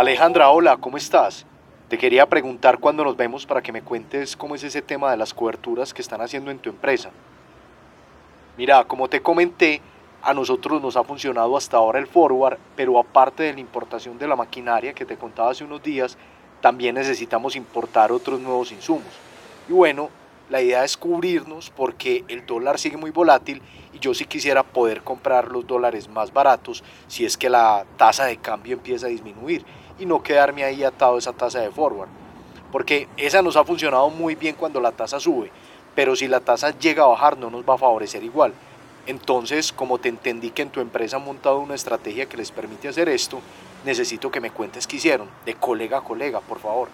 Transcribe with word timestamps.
Alejandra, 0.00 0.48
hola, 0.48 0.78
¿cómo 0.78 0.96
estás? 0.96 1.44
Te 1.90 1.98
quería 1.98 2.24
preguntar 2.24 2.78
cuándo 2.78 3.04
nos 3.04 3.18
vemos 3.18 3.44
para 3.44 3.60
que 3.60 3.70
me 3.70 3.82
cuentes 3.82 4.34
cómo 4.34 4.54
es 4.54 4.64
ese 4.64 4.80
tema 4.80 5.10
de 5.10 5.18
las 5.18 5.34
coberturas 5.34 5.92
que 5.92 6.00
están 6.00 6.22
haciendo 6.22 6.50
en 6.50 6.58
tu 6.58 6.70
empresa. 6.70 7.10
Mira, 8.56 8.84
como 8.84 9.10
te 9.10 9.20
comenté, 9.20 9.82
a 10.22 10.32
nosotros 10.32 10.80
nos 10.80 10.96
ha 10.96 11.04
funcionado 11.04 11.54
hasta 11.54 11.76
ahora 11.76 11.98
el 11.98 12.06
forward, 12.06 12.56
pero 12.76 12.98
aparte 12.98 13.42
de 13.42 13.52
la 13.52 13.60
importación 13.60 14.18
de 14.18 14.26
la 14.26 14.36
maquinaria 14.36 14.94
que 14.94 15.04
te 15.04 15.18
contaba 15.18 15.50
hace 15.50 15.64
unos 15.64 15.82
días, 15.82 16.16
también 16.62 16.94
necesitamos 16.94 17.54
importar 17.54 18.10
otros 18.10 18.40
nuevos 18.40 18.72
insumos. 18.72 19.12
Y 19.68 19.74
bueno, 19.74 20.08
la 20.48 20.62
idea 20.62 20.82
es 20.82 20.96
cubrirnos 20.96 21.68
porque 21.68 22.24
el 22.28 22.46
dólar 22.46 22.78
sigue 22.78 22.96
muy 22.96 23.10
volátil 23.10 23.60
y 23.92 23.98
yo 23.98 24.14
sí 24.14 24.24
quisiera 24.24 24.62
poder 24.62 25.02
comprar 25.02 25.48
los 25.48 25.66
dólares 25.66 26.08
más 26.08 26.32
baratos 26.32 26.82
si 27.06 27.26
es 27.26 27.36
que 27.36 27.50
la 27.50 27.84
tasa 27.98 28.24
de 28.24 28.38
cambio 28.38 28.74
empieza 28.74 29.06
a 29.06 29.10
disminuir 29.10 29.64
y 30.00 30.06
no 30.06 30.22
quedarme 30.22 30.64
ahí 30.64 30.82
atado 30.82 31.14
a 31.14 31.18
esa 31.18 31.32
tasa 31.32 31.60
de 31.60 31.70
forward. 31.70 32.08
Porque 32.72 33.08
esa 33.16 33.42
nos 33.42 33.56
ha 33.56 33.64
funcionado 33.64 34.10
muy 34.10 34.34
bien 34.34 34.56
cuando 34.56 34.80
la 34.80 34.92
tasa 34.92 35.20
sube, 35.20 35.52
pero 35.94 36.16
si 36.16 36.26
la 36.26 36.40
tasa 36.40 36.76
llega 36.78 37.04
a 37.04 37.08
bajar 37.08 37.38
no 37.38 37.50
nos 37.50 37.68
va 37.68 37.74
a 37.74 37.78
favorecer 37.78 38.24
igual. 38.24 38.52
Entonces, 39.06 39.72
como 39.72 39.98
te 39.98 40.08
entendí 40.08 40.50
que 40.50 40.62
en 40.62 40.70
tu 40.70 40.80
empresa 40.80 41.16
han 41.16 41.24
montado 41.24 41.58
una 41.58 41.74
estrategia 41.74 42.26
que 42.26 42.36
les 42.36 42.50
permite 42.50 42.88
hacer 42.88 43.08
esto, 43.08 43.40
necesito 43.84 44.30
que 44.30 44.40
me 44.40 44.50
cuentes 44.50 44.86
qué 44.86 44.96
hicieron, 44.96 45.28
de 45.44 45.54
colega 45.54 45.98
a 45.98 46.02
colega, 46.02 46.40
por 46.40 46.58
favor. 46.58 46.88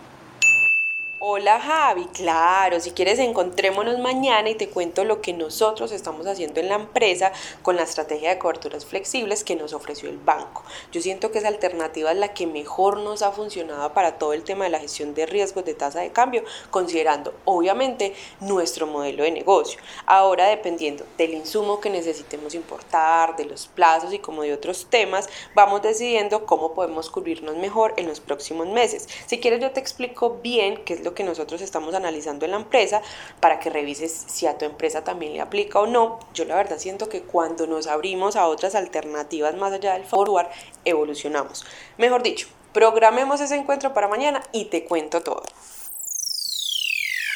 Hola 1.29 1.59
Javi, 1.59 2.05
claro, 2.13 2.79
si 2.79 2.93
quieres 2.93 3.19
encontrémonos 3.19 3.99
mañana 3.99 4.49
y 4.49 4.55
te 4.55 4.69
cuento 4.69 5.03
lo 5.03 5.21
que 5.21 5.33
nosotros 5.33 5.91
estamos 5.91 6.25
haciendo 6.29 6.61
en 6.61 6.69
la 6.69 6.77
empresa 6.77 7.33
con 7.63 7.75
la 7.75 7.83
estrategia 7.83 8.29
de 8.29 8.39
coberturas 8.39 8.87
flexibles 8.87 9.43
que 9.43 9.57
nos 9.57 9.73
ofreció 9.73 10.09
el 10.09 10.19
banco. 10.19 10.63
Yo 10.93 11.01
siento 11.01 11.33
que 11.33 11.39
esa 11.39 11.49
alternativa 11.49 12.13
es 12.13 12.17
la 12.17 12.33
que 12.33 12.47
mejor 12.47 12.99
nos 12.99 13.23
ha 13.23 13.33
funcionado 13.33 13.93
para 13.93 14.19
todo 14.19 14.35
el 14.35 14.45
tema 14.45 14.67
de 14.67 14.71
la 14.71 14.79
gestión 14.79 15.15
de 15.15 15.27
riesgos 15.27 15.65
de 15.65 15.75
tasa 15.75 15.99
de 15.99 16.13
cambio, 16.13 16.45
considerando 16.71 17.35
obviamente 17.45 18.15
nuestro 18.39 18.87
modelo 18.87 19.25
de 19.25 19.33
negocio. 19.33 19.81
Ahora 20.07 20.47
dependiendo 20.47 21.05
del 21.19 21.35
insumo 21.35 21.81
que 21.81 21.91
necesitemos 21.91 22.55
importar, 22.55 23.35
de 23.35 23.47
los 23.47 23.67
plazos 23.67 24.13
y 24.13 24.21
como 24.21 24.43
de 24.43 24.53
otros 24.53 24.87
temas, 24.89 25.29
vamos 25.57 25.83
decidiendo 25.83 26.47
cómo 26.47 26.73
podemos 26.73 27.11
cubrirnos 27.11 27.57
mejor 27.57 27.95
en 27.97 28.07
los 28.07 28.21
próximos 28.21 28.69
meses. 28.69 29.09
Si 29.27 29.41
quieres 29.41 29.61
yo 29.61 29.73
te 29.73 29.81
explico 29.81 30.39
bien 30.41 30.85
qué 30.85 30.95
es 30.95 31.01
lo 31.01 31.16
que 31.17 31.25
nosotros 31.25 31.61
estamos 31.61 31.97
analizando 31.97 32.45
en 32.45 32.53
la 32.53 32.59
empresa 32.59 33.03
para 33.41 33.59
que 33.59 33.71
revises 33.71 34.13
si 34.13 34.47
a 34.47 34.57
tu 34.57 34.65
empresa 34.65 35.03
también 35.03 35.33
le 35.33 35.41
aplica 35.41 35.81
o 35.81 35.89
no. 35.89 36.21
Yo 36.33 36.45
la 36.45 36.55
verdad 36.55 36.79
siento 36.79 37.09
que 37.09 37.23
cuando 37.23 37.67
nos 37.67 37.89
abrimos 37.89 38.37
a 38.37 38.47
otras 38.47 38.77
alternativas 38.77 39.57
más 39.57 39.73
allá 39.73 39.95
del 39.95 40.05
forward, 40.05 40.47
evolucionamos. 40.85 41.67
Mejor 41.99 42.23
dicho, 42.23 42.47
programemos 42.73 43.41
ese 43.41 43.57
encuentro 43.57 43.93
para 43.93 44.07
mañana 44.07 44.43
y 44.53 44.67
te 44.67 44.85
cuento 44.85 45.23
todo. 45.23 45.43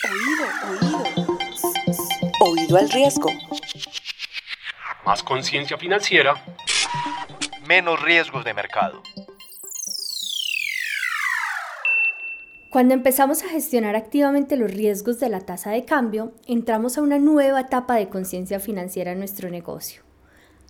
Oído, 0.09 0.45
oído. 0.71 1.03
Oído 2.41 2.77
al 2.79 2.89
riesgo. 2.91 3.29
Más 5.05 5.23
conciencia 5.23 5.77
financiera. 5.77 6.35
Menos 7.67 8.01
riesgos 8.01 8.45
de 8.45 8.55
mercado. 8.55 9.03
Cuando 12.71 12.95
empezamos 12.95 13.43
a 13.43 13.49
gestionar 13.49 13.97
activamente 13.97 14.57
los 14.57 14.71
riesgos 14.71 15.19
de 15.19 15.29
la 15.29 15.41
tasa 15.41 15.73
de 15.73 15.85
cambio, 15.85 16.31
entramos 16.47 16.97
a 16.97 17.03
una 17.03 17.19
nueva 17.19 17.63
etapa 17.63 17.97
de 17.97 18.09
conciencia 18.09 18.61
financiera 18.61 19.11
en 19.11 19.19
nuestro 19.19 19.51
negocio. 19.51 20.03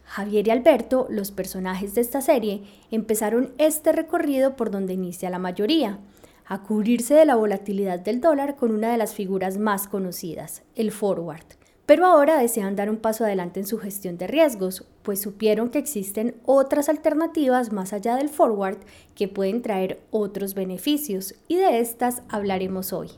Javier 0.07 0.49
y 0.49 0.51
Alberto, 0.51 1.07
los 1.11 1.31
personajes 1.31 1.95
de 1.95 2.01
esta 2.01 2.23
serie, 2.23 2.63
empezaron 2.91 3.53
este 3.59 3.93
recorrido 3.93 4.57
por 4.57 4.71
donde 4.71 4.95
inicia 4.95 5.29
la 5.29 5.39
mayoría, 5.39 5.99
a 6.47 6.63
cubrirse 6.63 7.13
de 7.13 7.27
la 7.27 7.37
volatilidad 7.37 8.01
del 8.01 8.23
dólar 8.23 8.57
con 8.57 8.73
una 8.73 8.91
de 8.91 8.97
las 8.97 9.13
figuras 9.13 9.59
más 9.59 9.87
conocidas, 9.87 10.63
el 10.77 10.93
forward 10.93 11.60
pero 11.87 12.07
ahora 12.07 12.39
desean 12.39 12.77
dar 12.77 12.89
un 12.89 12.99
paso 12.99 13.25
adelante 13.25 13.61
en 13.61 13.67
su 13.67 13.79
gestión 13.79 14.17
de 14.17 14.27
riesgos, 14.27 14.87
pues 15.03 15.21
supieron 15.21 15.71
que 15.71 15.79
existen 15.79 16.37
otras 16.45 16.89
alternativas 16.89 17.73
más 17.73 17.93
allá 17.93 18.17
del 18.17 18.29
forward 18.29 18.79
que 19.15 19.29
pueden 19.29 19.63
traer 19.63 20.01
otros 20.11 20.55
beneficios 20.55 21.35
y 21.49 21.57
de 21.57 21.81
estas 21.81 22.23
hablaremos 22.29 22.93
hoy. 22.93 23.11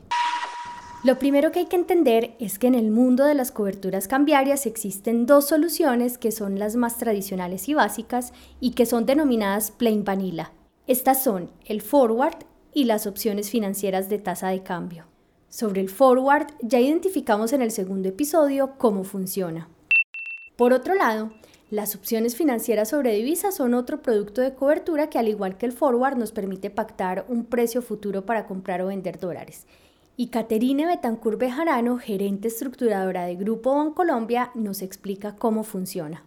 Lo 1.03 1.19
primero 1.19 1.51
que 1.51 1.59
hay 1.59 1.65
que 1.65 1.75
entender 1.75 2.33
es 2.39 2.57
que 2.57 2.67
en 2.67 2.75
el 2.75 2.89
mundo 2.89 3.25
de 3.25 3.35
las 3.35 3.51
coberturas 3.51 4.07
cambiarias 4.07 4.65
existen 4.65 5.25
dos 5.25 5.49
soluciones 5.49 6.17
que 6.17 6.31
son 6.31 6.57
las 6.57 6.77
más 6.77 6.97
tradicionales 6.97 7.67
y 7.67 7.73
básicas 7.73 8.31
y 8.61 8.71
que 8.71 8.85
son 8.85 9.05
denominadas 9.05 9.71
plain 9.71 10.05
vanilla. 10.05 10.53
Estas 10.87 11.21
son 11.21 11.51
el 11.65 11.81
forward 11.81 12.45
y 12.73 12.85
las 12.85 13.05
opciones 13.05 13.49
financieras 13.49 14.07
de 14.07 14.19
tasa 14.19 14.47
de 14.47 14.63
cambio. 14.63 15.12
Sobre 15.53 15.81
el 15.81 15.89
forward 15.89 16.47
ya 16.63 16.79
identificamos 16.79 17.53
en 17.53 17.61
el 17.61 17.69
segundo 17.69 18.09
episodio 18.09 18.73
cómo 18.79 19.03
funciona. 19.03 19.69
Por 20.55 20.73
otro 20.73 20.95
lado, 20.95 21.31
las 21.69 21.93
opciones 21.93 22.35
financieras 22.35 22.89
sobre 22.89 23.13
divisas 23.13 23.57
son 23.57 23.75
otro 23.75 24.01
producto 24.01 24.41
de 24.41 24.55
cobertura 24.55 25.11
que 25.11 25.19
al 25.19 25.27
igual 25.27 25.59
que 25.59 25.67
el 25.67 25.71
forward 25.71 26.17
nos 26.17 26.31
permite 26.31 26.71
pactar 26.71 27.27
un 27.29 27.45
precio 27.45 27.83
futuro 27.83 28.25
para 28.25 28.47
comprar 28.47 28.81
o 28.81 28.87
vender 28.87 29.19
dólares. 29.19 29.67
Y 30.17 30.29
Caterine 30.29 30.87
Betancourt 30.87 31.37
Bejarano, 31.37 31.99
gerente 31.99 32.47
estructuradora 32.47 33.25
de 33.25 33.35
Grupo 33.35 33.75
Bancolombia, 33.75 34.49
nos 34.55 34.81
explica 34.81 35.35
cómo 35.35 35.63
funciona. 35.63 36.25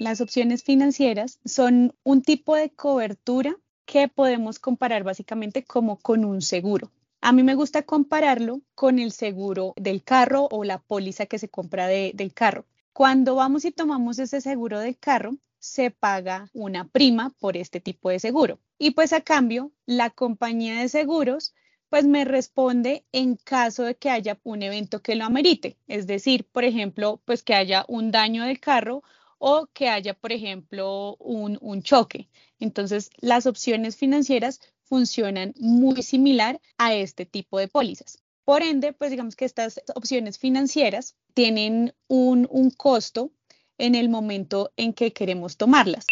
Las 0.00 0.20
opciones 0.20 0.64
financieras 0.64 1.38
son 1.44 1.94
un 2.02 2.22
tipo 2.22 2.56
de 2.56 2.70
cobertura 2.70 3.54
que 3.86 4.08
podemos 4.08 4.58
comparar 4.58 5.04
básicamente 5.04 5.62
como 5.62 5.98
con 5.98 6.24
un 6.24 6.42
seguro. 6.42 6.90
A 7.24 7.30
mí 7.30 7.44
me 7.44 7.54
gusta 7.54 7.84
compararlo 7.84 8.62
con 8.74 8.98
el 8.98 9.12
seguro 9.12 9.74
del 9.76 10.02
carro 10.02 10.48
o 10.50 10.64
la 10.64 10.78
póliza 10.80 11.26
que 11.26 11.38
se 11.38 11.48
compra 11.48 11.86
del 11.86 12.34
carro. 12.34 12.66
Cuando 12.92 13.36
vamos 13.36 13.64
y 13.64 13.70
tomamos 13.70 14.18
ese 14.18 14.40
seguro 14.40 14.80
del 14.80 14.98
carro, 14.98 15.36
se 15.60 15.92
paga 15.92 16.50
una 16.52 16.88
prima 16.88 17.30
por 17.38 17.56
este 17.56 17.78
tipo 17.78 18.10
de 18.10 18.18
seguro. 18.18 18.58
Y 18.76 18.90
pues 18.90 19.12
a 19.12 19.20
cambio, 19.20 19.70
la 19.86 20.10
compañía 20.10 20.80
de 20.80 20.88
seguros 20.88 21.54
pues 21.88 22.04
me 22.06 22.24
responde 22.24 23.04
en 23.12 23.36
caso 23.36 23.84
de 23.84 23.94
que 23.94 24.10
haya 24.10 24.40
un 24.42 24.64
evento 24.64 25.00
que 25.00 25.14
lo 25.14 25.24
amerite. 25.24 25.76
Es 25.86 26.08
decir, 26.08 26.44
por 26.50 26.64
ejemplo, 26.64 27.20
pues 27.24 27.44
que 27.44 27.54
haya 27.54 27.84
un 27.86 28.10
daño 28.10 28.42
del 28.44 28.58
carro 28.58 29.04
o 29.38 29.68
que 29.72 29.88
haya, 29.88 30.14
por 30.14 30.32
ejemplo, 30.32 31.14
un, 31.20 31.56
un 31.60 31.84
choque. 31.84 32.28
Entonces, 32.58 33.10
las 33.20 33.46
opciones 33.46 33.96
financieras 33.96 34.60
funcionan 34.92 35.54
muy 35.58 36.02
similar 36.02 36.60
a 36.76 36.92
este 36.92 37.24
tipo 37.24 37.58
de 37.58 37.66
pólizas. 37.66 38.18
Por 38.44 38.62
ende, 38.62 38.92
pues 38.92 39.10
digamos 39.10 39.36
que 39.36 39.46
estas 39.46 39.80
opciones 39.94 40.38
financieras 40.38 41.16
tienen 41.32 41.94
un, 42.08 42.46
costo 42.76 43.32
en 43.78 43.94
el 43.94 44.10
momento 44.10 44.70
en 44.76 44.92
que 44.92 45.14
queremos 45.14 45.56
tomarlas. 45.56 46.04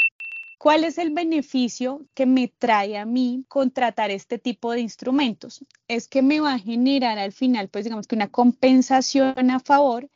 ¿Cuál 0.58 0.84
es 0.84 0.96
el 0.96 1.10
beneficio 1.10 2.06
que 2.14 2.24
me 2.24 2.48
trae 2.48 2.96
a 2.96 3.04
mí 3.04 3.44
contratar 3.48 4.10
este 4.10 4.38
tipo 4.38 4.72
de 4.72 4.80
instrumentos? 4.80 5.62
Es 5.86 6.08
que 6.08 6.22
me 6.22 6.40
va 6.40 6.54
a 6.54 6.58
generar 6.58 7.18
al 7.18 7.32
final, 7.32 7.68
pues 7.68 7.84
digamos 7.84 8.06
que 8.06 8.16
una 8.16 8.30
compensación 8.30 9.50
a 9.50 9.60
favor 9.60 10.08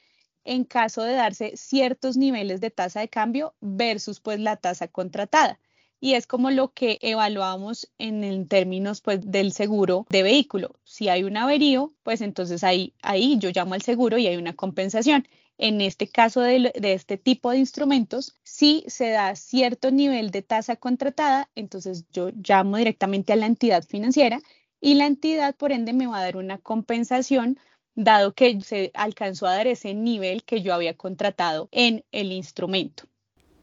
en 0.42 0.64
caso 0.64 1.02
de 1.02 1.12
darse 1.12 1.54
ciertos 1.58 2.16
niveles 2.16 2.62
de 2.62 2.70
tasa 2.70 3.00
de 3.00 3.10
cambio 3.10 3.54
versus 3.60 4.20
pues 4.20 4.40
la 4.40 4.56
tasa 4.56 4.88
contratada 4.88 5.60
y 6.04 6.16
es 6.16 6.26
como 6.26 6.50
lo 6.50 6.74
que 6.74 6.98
evaluamos 7.00 7.90
en, 7.96 8.46
términos 8.46 9.00
pues 9.00 9.20
del 9.22 9.52
seguro 9.52 10.04
de 10.10 10.22
vehículo. 10.22 10.78
Si 10.84 11.08
hay 11.08 11.24
un 11.24 11.38
averío, 11.38 11.94
pues 12.02 12.20
entonces 12.20 12.62
ahí, 12.62 12.92
ahí 13.00 13.38
yo 13.38 13.48
llamo 13.54 13.72
al 13.72 13.80
seguro 13.80 14.18
y 14.18 14.26
hay 14.26 14.36
una 14.36 14.52
compensación. 14.52 15.26
En 15.56 15.80
este 15.80 16.06
caso 16.06 16.42
de, 16.42 16.72
de, 16.78 16.92
este 16.92 17.16
tipo 17.16 17.52
de 17.52 17.56
instrumentos, 17.56 18.36
si 18.42 18.84
se 18.86 19.08
da 19.08 19.34
cierto 19.34 19.90
nivel 19.90 20.30
de 20.30 20.42
tasa 20.42 20.76
contratada, 20.76 21.48
entonces 21.54 22.04
yo 22.12 22.28
llamo 22.34 22.76
directamente 22.76 23.32
a 23.32 23.36
la 23.36 23.46
entidad 23.46 23.82
financiera 23.82 24.42
y 24.82 24.96
la 24.96 25.06
entidad 25.06 25.56
por 25.56 25.72
ende 25.72 25.94
me 25.94 26.06
va 26.06 26.18
a 26.18 26.24
dar 26.24 26.36
una 26.36 26.58
compensación 26.58 27.58
dado 27.94 28.34
que 28.34 28.60
se 28.60 28.90
alcanzó 28.92 29.46
a 29.46 29.54
dar 29.54 29.68
ese 29.68 29.94
nivel 29.94 30.44
que 30.44 30.60
yo 30.60 30.74
había 30.74 30.98
contratado 30.98 31.70
en 31.72 32.04
el 32.12 32.30
instrumento 32.30 33.04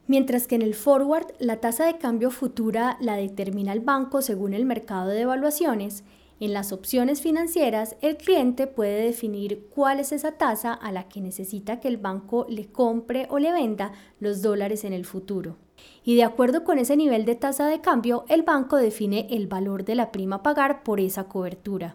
mientras 0.06 0.46
que 0.46 0.54
en 0.54 0.62
el 0.62 0.74
forward 0.74 1.26
la 1.38 1.60
tasa 1.60 1.84
de 1.86 1.98
cambio 1.98 2.30
futura 2.30 2.96
la 3.00 3.16
determina 3.16 3.72
el 3.72 3.80
banco 3.80 4.22
según 4.22 4.54
el 4.54 4.64
mercado 4.64 5.08
de 5.08 5.22
evaluaciones, 5.22 6.04
en 6.40 6.52
las 6.52 6.72
opciones 6.72 7.20
financieras 7.20 7.94
el 8.00 8.16
cliente 8.16 8.66
puede 8.66 9.04
definir 9.04 9.68
cuál 9.72 10.00
es 10.00 10.10
esa 10.10 10.32
tasa 10.32 10.72
a 10.74 10.90
la 10.90 11.08
que 11.08 11.20
necesita 11.20 11.78
que 11.78 11.86
el 11.86 11.98
banco 11.98 12.46
le 12.48 12.66
compre 12.66 13.28
o 13.30 13.38
le 13.38 13.52
venda 13.52 13.92
los 14.18 14.42
dólares 14.42 14.82
en 14.84 14.92
el 14.92 15.04
futuro. 15.04 15.56
Y 16.04 16.16
de 16.16 16.24
acuerdo 16.24 16.64
con 16.64 16.78
ese 16.78 16.96
nivel 16.96 17.24
de 17.24 17.36
tasa 17.36 17.68
de 17.68 17.80
cambio, 17.80 18.24
el 18.28 18.42
banco 18.42 18.76
define 18.76 19.28
el 19.30 19.46
valor 19.46 19.84
de 19.84 19.94
la 19.94 20.10
prima 20.10 20.36
a 20.36 20.42
pagar 20.42 20.82
por 20.82 20.98
esa 20.98 21.28
cobertura, 21.28 21.94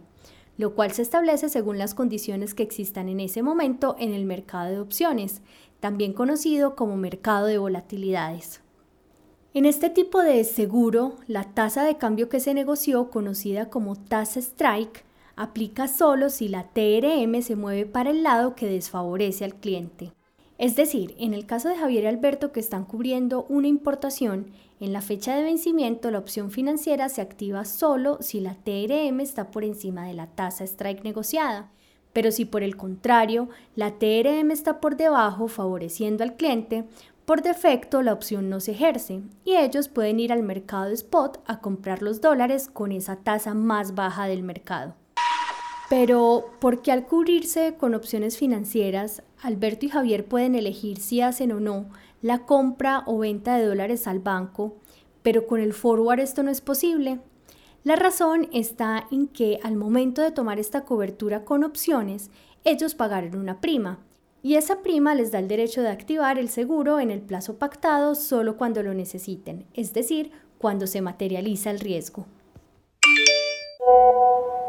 lo 0.57 0.73
cual 0.73 0.91
se 0.91 1.03
establece 1.03 1.49
según 1.49 1.77
las 1.77 1.93
condiciones 1.93 2.53
que 2.53 2.63
existan 2.63 3.09
en 3.09 3.19
ese 3.19 3.43
momento 3.43 3.95
en 3.99 4.13
el 4.13 4.25
mercado 4.25 4.71
de 4.71 4.79
opciones, 4.79 5.41
también 5.79 6.13
conocido 6.13 6.75
como 6.75 6.97
mercado 6.97 7.45
de 7.45 7.57
volatilidades. 7.57 8.61
En 9.53 9.65
este 9.65 9.89
tipo 9.89 10.21
de 10.21 10.43
seguro, 10.43 11.15
la 11.27 11.43
tasa 11.43 11.83
de 11.83 11.97
cambio 11.97 12.29
que 12.29 12.39
se 12.39 12.53
negoció, 12.53 13.09
conocida 13.09 13.69
como 13.69 13.95
tasa 13.95 14.39
strike, 14.39 15.03
aplica 15.35 15.87
solo 15.87 16.29
si 16.29 16.47
la 16.47 16.63
TRM 16.63 17.41
se 17.41 17.55
mueve 17.55 17.85
para 17.85 18.09
el 18.09 18.23
lado 18.23 18.55
que 18.55 18.67
desfavorece 18.67 19.45
al 19.45 19.55
cliente. 19.55 20.11
Es 20.57 20.75
decir, 20.75 21.15
en 21.19 21.33
el 21.35 21.45
caso 21.45 21.69
de 21.69 21.77
Javier 21.77 22.03
y 22.03 22.07
Alberto 22.07 22.51
que 22.51 22.59
están 22.59 22.85
cubriendo 22.85 23.45
una 23.47 23.67
importación, 23.67 24.47
en 24.79 24.93
la 24.93 25.01
fecha 25.01 25.35
de 25.35 25.43
vencimiento 25.43 26.11
la 26.11 26.19
opción 26.19 26.51
financiera 26.51 27.09
se 27.09 27.21
activa 27.21 27.65
solo 27.65 28.17
si 28.21 28.39
la 28.39 28.53
TRM 28.53 29.19
está 29.21 29.49
por 29.49 29.63
encima 29.63 30.05
de 30.05 30.13
la 30.13 30.27
tasa 30.27 30.63
strike 30.63 31.03
negociada. 31.03 31.71
Pero 32.13 32.31
si 32.31 32.45
por 32.45 32.63
el 32.63 32.77
contrario 32.77 33.49
la 33.75 33.97
TRM 33.97 34.51
está 34.51 34.79
por 34.79 34.95
debajo 34.95 35.47
favoreciendo 35.47 36.23
al 36.23 36.35
cliente, 36.35 36.85
por 37.25 37.41
defecto 37.41 38.03
la 38.03 38.13
opción 38.13 38.49
no 38.49 38.59
se 38.59 38.71
ejerce 38.71 39.21
y 39.43 39.55
ellos 39.55 39.89
pueden 39.89 40.19
ir 40.19 40.31
al 40.31 40.43
mercado 40.43 40.91
spot 40.91 41.39
a 41.45 41.59
comprar 41.59 42.01
los 42.01 42.21
dólares 42.21 42.69
con 42.71 42.91
esa 42.91 43.17
tasa 43.17 43.53
más 43.53 43.95
baja 43.95 44.27
del 44.27 44.43
mercado. 44.43 44.95
Pero, 45.89 46.51
¿por 46.59 46.81
qué 46.81 46.91
al 46.91 47.05
cubrirse 47.05 47.75
con 47.75 47.95
opciones 47.95 48.37
financieras, 48.37 49.23
Alberto 49.41 49.85
y 49.85 49.89
Javier 49.89 50.25
pueden 50.25 50.55
elegir 50.55 50.99
si 50.99 51.21
hacen 51.21 51.51
o 51.51 51.59
no 51.59 51.89
la 52.21 52.45
compra 52.45 53.03
o 53.05 53.19
venta 53.19 53.57
de 53.57 53.65
dólares 53.65 54.07
al 54.07 54.19
banco, 54.19 54.75
pero 55.21 55.45
con 55.45 55.59
el 55.59 55.73
forward 55.73 56.19
esto 56.19 56.43
no 56.43 56.51
es 56.51 56.61
posible? 56.61 57.19
La 57.83 57.95
razón 57.95 58.49
está 58.51 59.07
en 59.11 59.27
que 59.27 59.59
al 59.63 59.75
momento 59.75 60.21
de 60.21 60.31
tomar 60.31 60.59
esta 60.59 60.83
cobertura 60.83 61.45
con 61.45 61.63
opciones, 61.63 62.31
ellos 62.63 62.95
pagaron 62.95 63.37
una 63.37 63.61
prima, 63.61 63.99
y 64.43 64.55
esa 64.55 64.81
prima 64.81 65.15
les 65.15 65.31
da 65.31 65.39
el 65.39 65.47
derecho 65.47 65.81
de 65.81 65.89
activar 65.89 66.37
el 66.37 66.49
seguro 66.49 66.99
en 66.99 67.11
el 67.11 67.21
plazo 67.21 67.57
pactado 67.57 68.15
solo 68.15 68.57
cuando 68.57 68.83
lo 68.83 68.93
necesiten, 68.93 69.65
es 69.73 69.93
decir, 69.93 70.31
cuando 70.57 70.87
se 70.87 71.01
materializa 71.01 71.71
el 71.71 71.79
riesgo. 71.79 72.25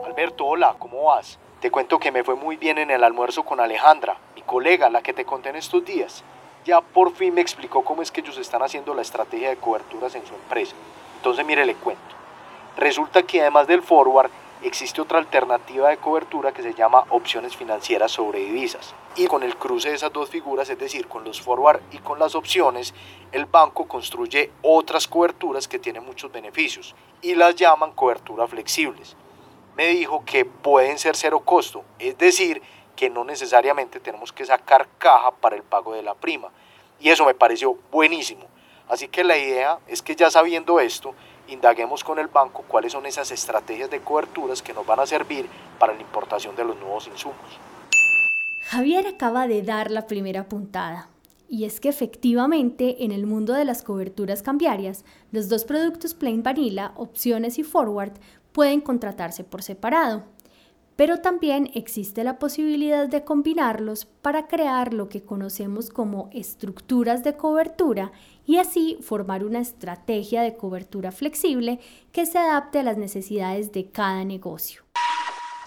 Alberto, 0.04 0.46
hola, 0.46 0.76
¿cómo 0.78 1.04
vas? 1.04 1.38
Te 1.60 1.70
cuento 1.70 1.98
que 1.98 2.12
me 2.12 2.24
fue 2.24 2.36
muy 2.36 2.56
bien 2.56 2.78
en 2.78 2.90
el 2.90 3.02
almuerzo 3.02 3.44
con 3.44 3.60
Alejandra, 3.60 4.16
mi 4.36 4.42
colega, 4.42 4.90
la 4.90 5.02
que 5.02 5.12
te 5.12 5.24
conté 5.24 5.50
en 5.50 5.56
estos 5.56 5.84
días. 5.84 6.22
Ya 6.68 6.82
por 6.82 7.14
fin 7.14 7.32
me 7.32 7.40
explicó 7.40 7.82
cómo 7.82 8.02
es 8.02 8.12
que 8.12 8.20
ellos 8.20 8.36
están 8.36 8.62
haciendo 8.62 8.92
la 8.92 9.00
estrategia 9.00 9.48
de 9.48 9.56
coberturas 9.56 10.14
en 10.14 10.26
su 10.26 10.34
empresa. 10.34 10.76
Entonces, 11.16 11.46
mire, 11.46 11.64
le 11.64 11.74
cuento. 11.74 12.02
Resulta 12.76 13.22
que 13.22 13.40
además 13.40 13.66
del 13.66 13.80
forward, 13.80 14.30
existe 14.62 15.00
otra 15.00 15.16
alternativa 15.16 15.88
de 15.88 15.96
cobertura 15.96 16.52
que 16.52 16.62
se 16.62 16.74
llama 16.74 17.04
opciones 17.08 17.56
financieras 17.56 18.12
sobre 18.12 18.40
divisas. 18.40 18.94
Y 19.16 19.28
con 19.28 19.42
el 19.44 19.56
cruce 19.56 19.88
de 19.88 19.94
esas 19.94 20.12
dos 20.12 20.28
figuras, 20.28 20.68
es 20.68 20.78
decir, 20.78 21.08
con 21.08 21.24
los 21.24 21.40
forward 21.40 21.80
y 21.90 22.00
con 22.00 22.18
las 22.18 22.34
opciones, 22.34 22.92
el 23.32 23.46
banco 23.46 23.88
construye 23.88 24.50
otras 24.60 25.08
coberturas 25.08 25.68
que 25.68 25.78
tienen 25.78 26.04
muchos 26.04 26.30
beneficios 26.30 26.94
y 27.22 27.34
las 27.34 27.56
llaman 27.56 27.92
coberturas 27.92 28.50
flexibles 28.50 29.16
me 29.78 29.86
dijo 29.86 30.24
que 30.24 30.44
pueden 30.44 30.98
ser 30.98 31.14
cero 31.14 31.38
costo, 31.44 31.84
es 32.00 32.18
decir, 32.18 32.60
que 32.98 33.08
no 33.08 33.22
necesariamente 33.22 34.00
tenemos 34.00 34.32
que 34.32 34.44
sacar 34.44 34.88
caja 34.98 35.30
para 35.30 35.54
el 35.54 35.62
pago 35.62 35.94
de 35.94 36.02
la 36.02 36.14
prima. 36.14 36.48
Y 36.98 37.10
eso 37.10 37.24
me 37.24 37.32
pareció 37.32 37.78
buenísimo. 37.92 38.44
Así 38.88 39.06
que 39.06 39.22
la 39.22 39.38
idea 39.38 39.78
es 39.86 40.02
que 40.02 40.16
ya 40.16 40.32
sabiendo 40.32 40.80
esto, 40.80 41.14
indaguemos 41.46 42.02
con 42.02 42.18
el 42.18 42.26
banco 42.26 42.64
cuáles 42.66 42.90
son 42.90 43.06
esas 43.06 43.30
estrategias 43.30 43.88
de 43.88 44.00
coberturas 44.00 44.62
que 44.62 44.74
nos 44.74 44.84
van 44.84 44.98
a 44.98 45.06
servir 45.06 45.46
para 45.78 45.94
la 45.94 46.00
importación 46.00 46.56
de 46.56 46.64
los 46.64 46.76
nuevos 46.80 47.06
insumos. 47.06 47.38
Javier 48.62 49.06
acaba 49.06 49.46
de 49.46 49.62
dar 49.62 49.92
la 49.92 50.08
primera 50.08 50.48
puntada. 50.48 51.08
Y 51.48 51.66
es 51.66 51.78
que 51.78 51.90
efectivamente 51.90 53.04
en 53.04 53.12
el 53.12 53.26
mundo 53.26 53.54
de 53.54 53.64
las 53.64 53.84
coberturas 53.84 54.42
cambiarias, 54.42 55.04
los 55.30 55.48
dos 55.48 55.64
productos 55.64 56.14
plain 56.14 56.42
vanilla, 56.42 56.90
opciones 56.96 57.60
y 57.60 57.62
forward, 57.62 58.14
pueden 58.50 58.80
contratarse 58.80 59.44
por 59.44 59.62
separado, 59.62 60.24
pero 60.98 61.20
también 61.20 61.70
existe 61.74 62.24
la 62.24 62.40
posibilidad 62.40 63.06
de 63.06 63.22
combinarlos 63.22 64.04
para 64.04 64.48
crear 64.48 64.92
lo 64.92 65.08
que 65.08 65.22
conocemos 65.22 65.90
como 65.90 66.28
estructuras 66.32 67.22
de 67.22 67.36
cobertura 67.36 68.10
y 68.44 68.56
así 68.56 68.98
formar 69.00 69.44
una 69.44 69.60
estrategia 69.60 70.42
de 70.42 70.56
cobertura 70.56 71.12
flexible 71.12 71.78
que 72.10 72.26
se 72.26 72.38
adapte 72.38 72.80
a 72.80 72.82
las 72.82 72.96
necesidades 72.96 73.70
de 73.70 73.92
cada 73.92 74.24
negocio. 74.24 74.82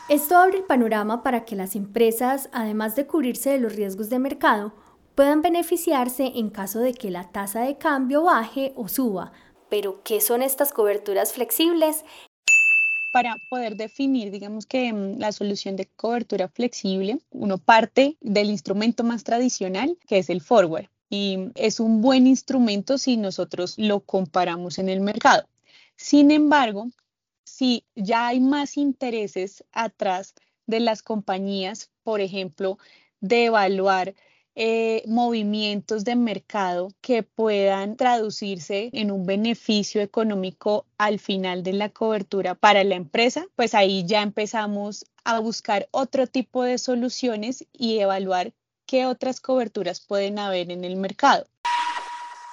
Esto 0.09 0.35
abre 0.35 0.57
el 0.57 0.63
panorama 0.65 1.23
para 1.23 1.45
que 1.45 1.55
las 1.55 1.77
empresas, 1.77 2.49
además 2.51 2.97
de 2.97 3.07
cubrirse 3.07 3.51
de 3.51 3.59
los 3.59 3.73
riesgos 3.73 4.09
de 4.09 4.19
mercado, 4.19 4.73
puedan 5.15 5.41
beneficiarse 5.41 6.33
en 6.35 6.49
caso 6.49 6.81
de 6.81 6.93
que 6.93 7.09
la 7.09 7.31
tasa 7.31 7.61
de 7.61 7.77
cambio 7.77 8.23
baje 8.23 8.73
o 8.75 8.89
suba. 8.89 9.31
Pero, 9.69 10.03
¿qué 10.03 10.19
son 10.19 10.41
estas 10.41 10.73
coberturas 10.73 11.31
flexibles? 11.31 12.03
Para 13.11 13.37
poder 13.49 13.75
definir, 13.75 14.31
digamos 14.31 14.65
que 14.65 14.91
mm, 14.91 15.19
la 15.19 15.31
solución 15.31 15.75
de 15.75 15.87
cobertura 15.87 16.47
flexible, 16.47 17.19
uno 17.31 17.57
parte 17.57 18.17
del 18.21 18.49
instrumento 18.49 19.03
más 19.03 19.23
tradicional, 19.23 19.97
que 20.07 20.17
es 20.17 20.29
el 20.29 20.41
forward. 20.41 20.87
Y 21.09 21.49
es 21.55 21.81
un 21.81 22.01
buen 22.01 22.25
instrumento 22.25 22.97
si 22.97 23.17
nosotros 23.17 23.75
lo 23.77 23.99
comparamos 23.99 24.79
en 24.79 24.87
el 24.87 25.01
mercado. 25.01 25.45
Sin 25.97 26.31
embargo, 26.31 26.87
si 27.43 27.83
ya 27.95 28.27
hay 28.27 28.39
más 28.39 28.77
intereses 28.77 29.63
atrás 29.73 30.33
de 30.67 30.79
las 30.79 31.01
compañías, 31.01 31.91
por 32.03 32.21
ejemplo, 32.21 32.77
de 33.19 33.45
evaluar 33.45 34.15
eh, 34.63 35.01
movimientos 35.07 36.03
de 36.03 36.15
mercado 36.15 36.89
que 37.01 37.23
puedan 37.23 37.97
traducirse 37.97 38.91
en 38.93 39.09
un 39.09 39.25
beneficio 39.25 40.01
económico 40.01 40.85
al 40.99 41.17
final 41.17 41.63
de 41.63 41.73
la 41.73 41.89
cobertura 41.89 42.53
para 42.53 42.83
la 42.83 42.93
empresa, 42.93 43.47
pues 43.55 43.73
ahí 43.73 44.05
ya 44.05 44.21
empezamos 44.21 45.05
a 45.23 45.39
buscar 45.39 45.87
otro 45.89 46.27
tipo 46.27 46.63
de 46.63 46.77
soluciones 46.77 47.65
y 47.73 47.97
evaluar 47.97 48.53
qué 48.85 49.07
otras 49.07 49.41
coberturas 49.41 49.99
pueden 49.99 50.37
haber 50.37 50.69
en 50.69 50.83
el 50.83 50.95
mercado. 50.95 51.47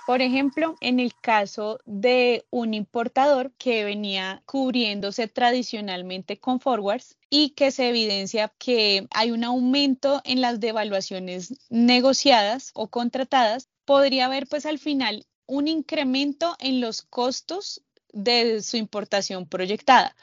Por 0.09 0.23
ejemplo, 0.23 0.75
en 0.81 1.01
el 1.01 1.15
caso 1.15 1.81
de 1.85 2.47
un 2.49 2.73
importador 2.73 3.53
que 3.59 3.85
venía 3.85 4.43
cubriéndose 4.47 5.29
tradicionalmente 5.29 6.41
con 6.41 6.61
forwards 6.61 7.19
y 7.29 7.51
que 7.51 7.71
se 7.71 7.91
evidencia 7.91 8.51
que 8.57 9.07
hay 9.11 9.33
un 9.33 9.45
aumento 9.45 10.23
en 10.25 10.41
las 10.41 10.61
devaluaciones 10.61 11.53
negociadas 11.69 12.71
o 12.73 12.89
contratadas, 12.89 13.69
podría 13.85 14.25
haber 14.25 14.47
pues 14.47 14.65
al 14.65 14.79
final 14.79 15.27
un 15.45 15.69
incremento 15.69 16.57
en 16.59 16.81
los 16.81 17.03
costos 17.03 17.83
de 18.11 18.63
su 18.63 18.79
importación 18.79 19.47
proyectada. 19.47 20.17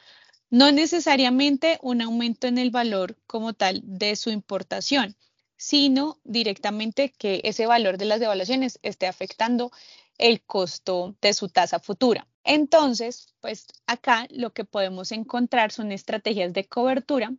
No 0.49 0.71
necesariamente 0.71 1.77
un 1.83 2.01
aumento 2.01 2.47
en 2.47 2.57
el 2.57 2.71
valor 2.71 3.19
como 3.27 3.53
tal 3.53 3.81
de 3.83 4.15
su 4.15 4.31
importación, 4.31 5.15
sino 5.57 6.19
directamente 6.23 7.11
que 7.11 7.41
ese 7.43 7.65
valor 7.65 7.97
de 7.97 8.05
las 8.05 8.19
devaluaciones 8.19 8.79
esté 8.83 9.07
afectando 9.07 9.71
el 10.17 10.41
costo 10.41 11.15
de 11.21 11.33
su 11.33 11.49
tasa 11.49 11.79
futura. 11.79 12.27
Entonces, 12.43 13.33
pues 13.41 13.67
acá 13.87 14.27
lo 14.29 14.53
que 14.53 14.65
podemos 14.65 15.11
encontrar 15.11 15.71
son 15.71 15.91
estrategias 15.91 16.53
de 16.53 16.65
cobertura 16.65 17.33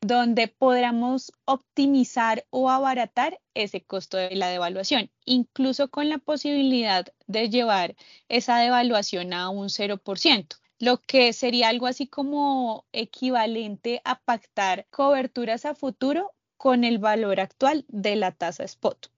donde 0.00 0.48
podamos 0.48 1.32
optimizar 1.46 2.44
o 2.50 2.68
abaratar 2.68 3.40
ese 3.54 3.80
costo 3.80 4.18
de 4.18 4.36
la 4.36 4.48
devaluación, 4.48 5.10
incluso 5.24 5.88
con 5.88 6.10
la 6.10 6.18
posibilidad 6.18 7.06
de 7.26 7.48
llevar 7.48 7.96
esa 8.28 8.58
devaluación 8.58 9.32
a 9.32 9.48
un 9.48 9.70
0%, 9.70 10.56
lo 10.78 11.00
que 11.00 11.32
sería 11.32 11.68
algo 11.68 11.86
así 11.86 12.06
como 12.06 12.84
equivalente 12.92 14.02
a 14.04 14.20
pactar 14.20 14.86
coberturas 14.90 15.64
a 15.64 15.74
futuro 15.74 16.32
con 16.64 16.82
el 16.82 16.96
valor 16.96 17.40
actual 17.40 17.84
de 17.88 18.16
la 18.16 18.32
tasa 18.32 18.64
spot. 18.64 19.10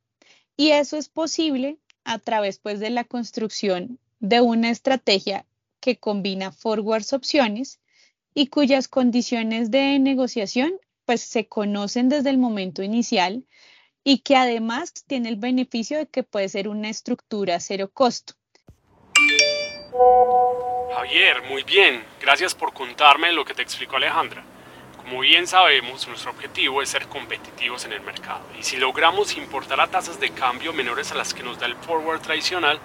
Y 0.57 0.71
eso 0.73 0.97
es 0.97 1.09
posible 1.09 1.79
a 2.03 2.19
través 2.19 2.59
pues, 2.59 2.81
de 2.81 2.91
la 2.91 3.05
construcción 3.05 4.01
de 4.19 4.41
una 4.41 4.69
estrategia 4.69 5.47
que 5.79 5.97
combina 5.97 6.51
forwards 6.51 7.13
opciones 7.13 7.79
y 8.35 8.49
cuyas 8.49 8.89
condiciones 8.89 9.71
de 9.71 9.97
negociación 10.01 10.73
pues 11.05 11.21
se 11.21 11.47
conocen 11.47 12.09
desde 12.09 12.31
el 12.31 12.39
momento 12.39 12.83
inicial 12.83 13.45
y 14.03 14.23
que 14.23 14.35
además 14.35 14.93
tiene 15.07 15.29
el 15.29 15.37
beneficio 15.37 15.99
de 15.99 16.09
que 16.09 16.25
puede 16.25 16.49
ser 16.49 16.67
una 16.67 16.89
estructura 16.89 17.61
cero 17.61 17.93
costo. 17.95 18.35
Javier, 20.93 21.45
muy 21.49 21.63
bien. 21.63 22.03
Gracias 22.21 22.57
por 22.57 22.75
contarme 22.75 23.31
lo 23.31 23.45
que 23.45 23.55
te 23.55 23.63
explicó 23.63 23.99
Alejandra. 23.99 24.56
Como 25.07 25.21
bien 25.21 25.47
sabemos, 25.47 26.09
nuestro 26.09 26.33
objetivo 26.33 26.83
es 26.83 26.89
ser 26.89 27.07
competitivos 27.07 27.85
en 27.85 27.93
el 27.93 28.01
mercado 28.01 28.45
y 28.59 28.65
si 28.65 28.77
logramos 28.77 29.37
importar 29.37 29.81
a 29.81 29.87
tasas 29.87 30.19
de 30.19 30.31
cambio 30.31 30.73
menores 30.73 31.13
a 31.13 31.15
las 31.15 31.33
que 31.33 31.45
nos 31.45 31.61
da 31.61 31.67
el 31.67 31.77
forward 31.77 32.21
tradicional, 32.21 32.81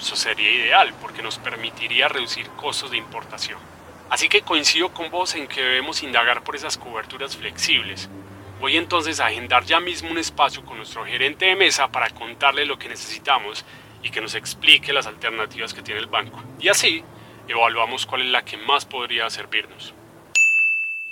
eso 0.00 0.16
sería 0.16 0.50
ideal 0.50 0.94
porque 1.02 1.22
nos 1.22 1.36
permitiría 1.36 2.08
reducir 2.08 2.48
costos 2.56 2.92
de 2.92 2.96
importación. 2.96 3.58
Así 4.08 4.30
que 4.30 4.40
coincido 4.40 4.94
con 4.94 5.10
vos 5.10 5.34
en 5.34 5.46
que 5.48 5.60
debemos 5.60 6.02
indagar 6.02 6.42
por 6.44 6.56
esas 6.56 6.78
coberturas 6.78 7.36
flexibles. 7.36 8.08
Voy 8.58 8.78
entonces 8.78 9.20
a 9.20 9.26
agendar 9.26 9.66
ya 9.66 9.80
mismo 9.80 10.10
un 10.10 10.16
espacio 10.16 10.64
con 10.64 10.78
nuestro 10.78 11.04
gerente 11.04 11.44
de 11.44 11.56
mesa 11.56 11.88
para 11.88 12.08
contarle 12.08 12.64
lo 12.64 12.78
que 12.78 12.88
necesitamos 12.88 13.66
y 14.02 14.08
que 14.08 14.22
nos 14.22 14.34
explique 14.34 14.94
las 14.94 15.06
alternativas 15.06 15.74
que 15.74 15.82
tiene 15.82 16.00
el 16.00 16.06
banco. 16.06 16.42
Y 16.58 16.68
así 16.68 17.04
evaluamos 17.48 18.06
cuál 18.06 18.22
es 18.22 18.28
la 18.28 18.46
que 18.46 18.56
más 18.56 18.86
podría 18.86 19.28
servirnos. 19.28 19.92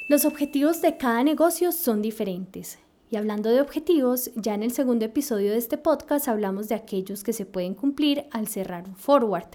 Los 0.09 0.25
objetivos 0.25 0.81
de 0.81 0.97
cada 0.97 1.23
negocio 1.23 1.71
son 1.71 2.01
diferentes. 2.01 2.79
Y 3.11 3.17
hablando 3.17 3.51
de 3.51 3.61
objetivos, 3.61 4.31
ya 4.37 4.55
en 4.55 4.63
el 4.63 4.73
segundo 4.73 5.05
episodio 5.05 5.51
de 5.51 5.59
este 5.59 5.77
podcast 5.77 6.29
hablamos 6.29 6.67
de 6.67 6.77
aquellos 6.77 7.23
que 7.23 7.35
se 7.35 7.45
pueden 7.45 7.75
cumplir 7.75 8.25
al 8.31 8.49
cerrar 8.49 8.89
un 8.89 8.97
forward. 8.97 9.51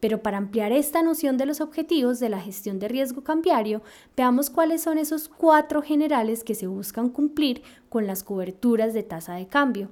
Pero 0.00 0.20
para 0.20 0.38
ampliar 0.38 0.72
esta 0.72 1.04
noción 1.04 1.36
de 1.36 1.46
los 1.46 1.60
objetivos 1.60 2.18
de 2.18 2.28
la 2.28 2.40
gestión 2.40 2.80
de 2.80 2.88
riesgo 2.88 3.22
cambiario, 3.22 3.82
veamos 4.16 4.50
cuáles 4.50 4.82
son 4.82 4.98
esos 4.98 5.28
cuatro 5.28 5.80
generales 5.80 6.42
que 6.42 6.56
se 6.56 6.66
buscan 6.66 7.08
cumplir 7.08 7.62
con 7.88 8.08
las 8.08 8.24
coberturas 8.24 8.94
de 8.94 9.04
tasa 9.04 9.34
de 9.34 9.46
cambio, 9.46 9.90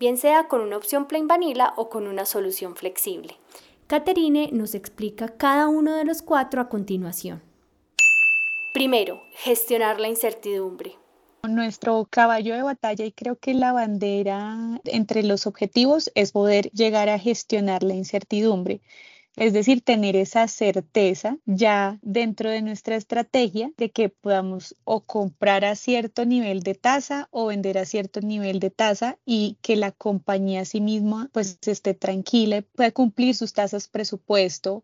bien 0.00 0.16
sea 0.16 0.48
con 0.48 0.62
una 0.62 0.78
opción 0.78 1.06
plain 1.08 1.28
vanilla 1.28 1.74
o 1.76 1.90
con 1.90 2.06
una 2.06 2.24
solución 2.24 2.74
flexible. 2.74 3.36
Caterine 3.86 4.48
nos 4.50 4.74
explica 4.74 5.28
cada 5.28 5.68
uno 5.68 5.94
de 5.94 6.06
los 6.06 6.22
cuatro 6.22 6.62
a 6.62 6.70
continuación. 6.70 7.51
Primero, 8.82 9.22
gestionar 9.34 10.00
la 10.00 10.08
incertidumbre. 10.08 10.96
Nuestro 11.48 12.04
caballo 12.10 12.56
de 12.56 12.64
batalla 12.64 13.04
y 13.04 13.12
creo 13.12 13.38
que 13.38 13.54
la 13.54 13.72
bandera 13.72 14.80
entre 14.86 15.22
los 15.22 15.46
objetivos 15.46 16.10
es 16.16 16.32
poder 16.32 16.68
llegar 16.72 17.08
a 17.08 17.20
gestionar 17.20 17.84
la 17.84 17.94
incertidumbre. 17.94 18.80
Es 19.36 19.52
decir, 19.52 19.82
tener 19.82 20.16
esa 20.16 20.48
certeza 20.48 21.38
ya 21.46 22.00
dentro 22.02 22.50
de 22.50 22.60
nuestra 22.60 22.96
estrategia 22.96 23.70
de 23.76 23.92
que 23.92 24.08
podamos 24.08 24.74
o 24.82 25.02
comprar 25.02 25.64
a 25.64 25.76
cierto 25.76 26.24
nivel 26.24 26.64
de 26.64 26.74
tasa 26.74 27.28
o 27.30 27.46
vender 27.46 27.78
a 27.78 27.84
cierto 27.84 28.20
nivel 28.20 28.58
de 28.58 28.70
tasa 28.70 29.16
y 29.24 29.58
que 29.62 29.76
la 29.76 29.92
compañía 29.92 30.62
a 30.62 30.64
sí 30.64 30.80
misma 30.80 31.30
pues 31.32 31.56
esté 31.64 31.94
tranquila 31.94 32.62
pueda 32.74 32.90
cumplir 32.90 33.36
sus 33.36 33.52
tasas 33.52 33.86
presupuesto 33.86 34.82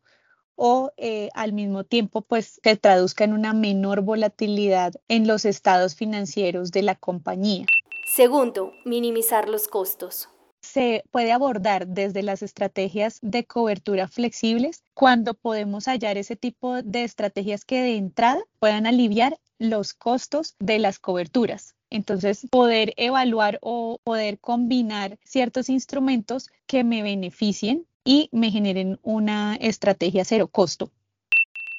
o 0.59 0.91
eh, 0.97 1.31
al 1.35 1.53
mismo 1.53 1.85
tiempo 1.85 2.21
pues 2.21 2.61
que 2.62 2.77
traduzca 2.77 3.25
en 3.25 3.33
una 3.33 3.55
menor 3.55 4.03
volatilidad 4.03 4.93
en 5.09 5.27
los 5.27 5.45
estados 5.45 5.95
financieros 5.95 6.73
de 6.73 6.83
la 6.83 6.97
compañía. 6.97 7.65
Segundo, 8.05 8.73
minimizar 8.85 9.49
los 9.49 9.69
costos 9.69 10.29
se 10.61 11.05
puede 11.11 11.33
abordar 11.33 11.87
desde 11.87 12.23
las 12.23 12.43
estrategias 12.43 13.19
de 13.23 13.45
cobertura 13.45 14.09
flexibles 14.09 14.83
cuando 14.93 15.35
podemos 15.35 15.87
hallar 15.87 16.19
ese 16.19 16.37
tipo 16.37 16.83
de 16.83 17.05
estrategias 17.05 17.65
que 17.65 17.81
de 17.81 17.97
entrada 17.97 18.41
puedan 18.59 18.87
aliviar 18.87 19.38
los 19.59 19.95
costos 19.95 20.57
de 20.59 20.79
las 20.79 20.99
coberturas. 20.99 21.75
Entonces, 21.91 22.47
poder 22.50 22.93
evaluar 22.97 23.59
o 23.62 23.99
poder 24.05 24.38
combinar 24.38 25.19
ciertos 25.25 25.69
instrumentos 25.69 26.50
que 26.67 26.85
me 26.85 27.03
beneficien 27.03 27.87
y 28.09 28.31
me 28.33 28.50
generen 28.50 28.99
una 29.03 29.55
estrategia 29.57 30.25
cero 30.25 30.49
costo. 30.49 30.91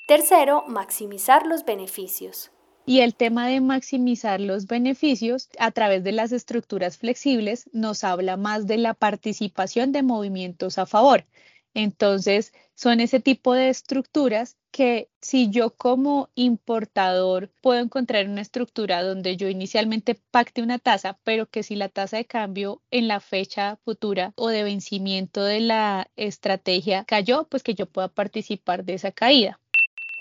Tercero, 0.08 0.64
maximizar 0.68 1.48
los 1.48 1.66
beneficios. 1.66 2.52
Y 2.86 3.00
el 3.00 3.16
tema 3.16 3.48
de 3.48 3.62
maximizar 3.62 4.40
los 4.40 4.68
beneficios 4.68 5.50
a 5.58 5.72
través 5.72 6.04
de 6.04 6.12
las 6.12 6.32
estructuras 6.32 7.00
flexibles 7.00 7.68
nos 7.74 8.04
habla 8.04 8.38
más 8.38 8.68
de 8.68 8.78
la 8.78 8.94
participación 8.94 9.92
de 9.92 10.04
movimientos 10.04 10.78
a 10.78 10.86
favor. 10.86 11.26
Entonces, 11.74 12.54
son 12.76 13.00
ese 13.00 13.20
tipo 13.20 13.56
de 13.56 13.70
estructuras 13.70 14.56
que 14.80 15.10
si 15.20 15.50
yo 15.50 15.72
como 15.72 16.30
importador 16.36 17.52
puedo 17.62 17.82
encontrar 17.82 18.30
una 18.30 18.40
estructura 18.40 19.04
donde 19.04 19.36
yo 19.36 19.50
inicialmente 19.50 20.16
pacte 20.16 20.62
una 20.62 20.80
tasa, 20.80 21.20
pero 21.26 21.48
que 21.48 21.64
si 21.64 21.76
la 21.76 21.90
tasa 21.90 22.16
de 22.16 22.24
cambio 22.24 22.82
en 22.90 23.10
la 23.10 23.20
fecha 23.20 23.76
futura 23.84 24.32
o 24.38 24.48
de 24.48 24.64
vencimiento 24.64 25.44
de 25.44 25.60
la 25.60 26.08
estrategia 26.16 27.04
cayó, 27.04 27.44
pues 27.50 27.62
que 27.62 27.76
yo 27.76 27.88
pueda 27.88 28.08
participar 28.08 28.86
de 28.86 28.94
esa 28.94 29.12
caída. 29.12 29.60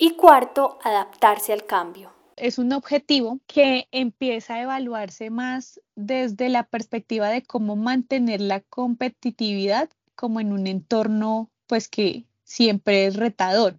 Y 0.00 0.16
cuarto, 0.16 0.80
adaptarse 0.82 1.52
al 1.52 1.64
cambio 1.64 2.12
es 2.36 2.58
un 2.58 2.72
objetivo 2.72 3.38
que 3.46 3.86
empieza 3.92 4.54
a 4.54 4.62
evaluarse 4.62 5.30
más 5.30 5.80
desde 5.94 6.48
la 6.48 6.64
perspectiva 6.64 7.28
de 7.28 7.44
cómo 7.44 7.76
mantener 7.76 8.40
la 8.40 8.60
competitividad 8.60 9.88
como 10.16 10.40
en 10.40 10.52
un 10.52 10.66
entorno 10.66 11.48
pues 11.68 11.88
que 11.88 12.24
siempre 12.42 13.06
es 13.06 13.14
retador. 13.14 13.78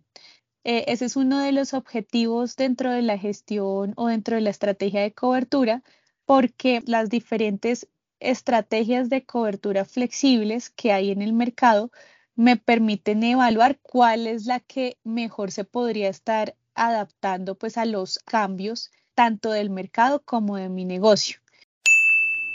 Eh, 0.64 0.86
ese 0.88 1.06
es 1.06 1.16
uno 1.18 1.40
de 1.40 1.52
los 1.52 1.74
objetivos 1.74 2.56
dentro 2.56 2.92
de 2.92 3.02
la 3.02 3.18
gestión 3.18 3.94
o 3.98 4.08
dentro 4.08 4.36
de 4.36 4.42
la 4.42 4.50
estrategia 4.50 5.02
de 5.02 5.14
cobertura 5.14 5.84
porque 6.26 6.82
las 6.86 7.10
diferentes 7.10 7.88
estrategias 8.20 9.10
de 9.10 9.26
cobertura 9.26 9.86
flexibles 9.86 10.70
que 10.70 10.92
hay 10.94 11.12
en 11.12 11.22
el 11.22 11.34
mercado 11.34 11.92
me 12.36 12.56
permiten 12.58 13.24
evaluar 13.24 13.80
cuál 13.82 14.28
es 14.28 14.46
la 14.46 14.60
que 14.60 14.98
mejor 15.04 15.52
se 15.52 15.64
podría 15.66 16.10
estar 16.10 16.56
adaptando 16.74 17.56
pues 17.56 17.78
a 17.78 17.86
los 17.86 18.20
cambios 18.20 18.92
tanto 19.16 19.52
del 19.52 19.70
mercado 19.70 20.22
como 20.24 20.56
de 20.58 20.70
mi 20.70 20.86
negocio. 20.86 21.40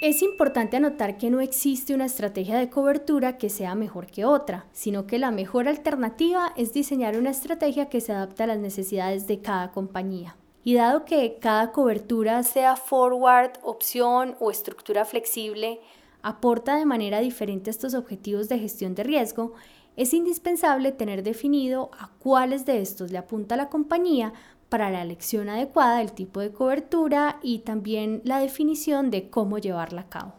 Es 0.07 0.21
importante 0.21 0.77
anotar 0.77 1.17
que 1.17 1.31
no 1.31 1.41
existe 1.41 1.95
una 1.95 2.05
estrategia 2.05 2.59
de 2.59 2.69
cobertura 2.69 3.39
que 3.39 3.49
sea 3.49 3.75
mejor 3.75 4.07
que 4.07 4.27
otra, 4.27 4.67
sino 4.71 5.07
que 5.07 5.19
la 5.19 5.31
mejor 5.31 5.67
alternativa 5.67 6.53
es 6.59 6.75
diseñar 6.75 7.17
una 7.17 7.31
estrategia 7.31 7.89
que 7.89 8.03
se 8.03 8.13
adapte 8.13 8.43
a 8.43 8.49
las 8.49 8.59
necesidades 8.59 9.27
de 9.27 9.41
cada 9.41 9.73
compañía. 9.73 10.37
Y 10.63 10.75
dado 10.75 11.07
que 11.07 11.39
cada 11.41 11.73
cobertura, 11.73 12.43
sea 12.43 12.77
forward, 12.77 13.53
opción 13.63 14.37
o 14.41 14.51
estructura 14.51 15.07
flexible, 15.07 15.81
aporta 16.21 16.77
de 16.77 16.85
manera 16.85 17.21
diferente 17.21 17.71
estos 17.71 17.95
objetivos 17.95 18.51
de 18.51 18.59
gestión 18.59 18.95
de 18.95 19.05
riesgo, 19.05 19.55
es 19.97 20.13
indispensable 20.13 20.93
tener 20.93 21.23
definido 21.23 21.91
a 21.99 22.11
cuáles 22.19 22.67
de 22.67 22.83
estos 22.83 23.11
le 23.11 23.17
apunta 23.17 23.57
la 23.57 23.71
compañía 23.71 24.35
para 24.75 24.91
la 24.91 25.03
elección 25.03 25.49
adecuada 25.49 25.99
del 25.99 26.11
tipo 26.11 26.41
de 26.41 26.51
cobertura 26.51 27.39
y 27.43 27.61
también 27.61 28.21
la 28.25 28.41
definición 28.41 29.13
de 29.13 29.31
cómo 29.31 29.59
llevarla 29.59 30.01
a 30.01 30.09
cabo. 30.09 30.33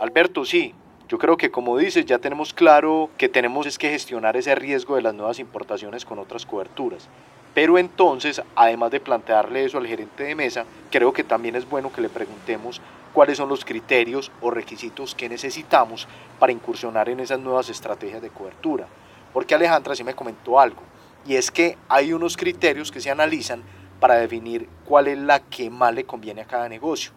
Alberto, 0.00 0.44
sí, 0.44 0.76
yo 1.08 1.18
creo 1.18 1.36
que 1.36 1.50
como 1.50 1.76
dices 1.76 2.06
ya 2.06 2.20
tenemos 2.20 2.54
claro 2.54 3.10
que 3.18 3.28
tenemos 3.28 3.66
es 3.66 3.78
que 3.78 3.90
gestionar 3.90 4.36
ese 4.36 4.54
riesgo 4.54 4.94
de 4.94 5.02
las 5.02 5.12
nuevas 5.12 5.40
importaciones 5.40 6.04
con 6.04 6.20
otras 6.20 6.46
coberturas. 6.46 7.08
Pero 7.52 7.76
entonces, 7.76 8.40
además 8.54 8.92
de 8.92 9.00
plantearle 9.00 9.64
eso 9.64 9.78
al 9.78 9.88
gerente 9.88 10.22
de 10.22 10.36
mesa, 10.36 10.64
creo 10.88 11.12
que 11.12 11.24
también 11.24 11.56
es 11.56 11.68
bueno 11.68 11.92
que 11.92 12.00
le 12.00 12.08
preguntemos 12.08 12.80
cuáles 13.12 13.38
son 13.38 13.48
los 13.48 13.64
criterios 13.64 14.30
o 14.40 14.52
requisitos 14.52 15.16
que 15.16 15.28
necesitamos 15.28 16.06
para 16.38 16.52
incursionar 16.52 17.08
en 17.08 17.18
esas 17.18 17.40
nuevas 17.40 17.68
estrategias 17.70 18.22
de 18.22 18.30
cobertura. 18.30 18.86
Porque 19.32 19.56
Alejandra 19.56 19.96
sí 19.96 20.04
me 20.04 20.14
comentó 20.14 20.60
algo, 20.60 20.82
y 21.26 21.36
es 21.36 21.50
que 21.50 21.76
hay 21.88 22.12
unos 22.12 22.36
criterios 22.36 22.90
que 22.90 23.00
se 23.00 23.10
analizan 23.10 23.62
para 24.00 24.16
definir 24.16 24.68
cuál 24.84 25.08
es 25.08 25.18
la 25.18 25.40
que 25.40 25.70
más 25.70 25.94
le 25.94 26.04
conviene 26.04 26.42
a 26.42 26.46
cada 26.46 26.68
negocio. 26.68 27.12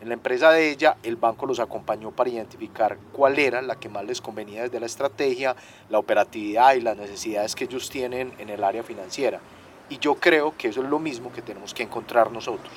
En 0.00 0.08
la 0.08 0.14
empresa 0.14 0.50
de 0.50 0.70
ella, 0.70 0.96
el 1.02 1.16
banco 1.16 1.46
los 1.46 1.60
acompañó 1.60 2.10
para 2.10 2.28
identificar 2.28 2.98
cuál 3.12 3.38
era 3.38 3.62
la 3.62 3.76
que 3.76 3.88
más 3.88 4.04
les 4.04 4.20
convenía 4.20 4.64
desde 4.64 4.80
la 4.80 4.86
estrategia, 4.86 5.56
la 5.88 5.98
operatividad 5.98 6.74
y 6.74 6.80
las 6.80 6.96
necesidades 6.96 7.54
que 7.54 7.64
ellos 7.64 7.88
tienen 7.88 8.32
en 8.38 8.50
el 8.50 8.64
área 8.64 8.82
financiera. 8.82 9.40
Y 9.88 9.98
yo 9.98 10.16
creo 10.16 10.54
que 10.58 10.68
eso 10.68 10.82
es 10.82 10.90
lo 10.90 10.98
mismo 10.98 11.32
que 11.32 11.40
tenemos 11.40 11.72
que 11.72 11.84
encontrar 11.84 12.32
nosotros. 12.32 12.72